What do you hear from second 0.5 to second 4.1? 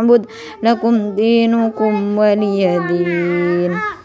لكم دينكم ولي دين.